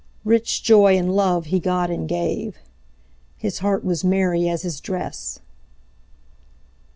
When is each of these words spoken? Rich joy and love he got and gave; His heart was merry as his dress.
Rich 0.25 0.63
joy 0.63 0.97
and 0.97 1.15
love 1.15 1.45
he 1.45 1.59
got 1.59 1.91
and 1.91 2.09
gave; 2.09 2.57
His 3.37 3.59
heart 3.59 3.83
was 3.85 4.03
merry 4.03 4.49
as 4.49 4.63
his 4.63 4.79
dress. 4.81 5.37